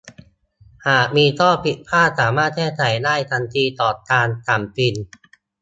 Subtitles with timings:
[0.87, 5.03] หากมีข้อผิดพลาดสามารถแก้ไขได้ทันทีก่อนการสั่งพิมพ์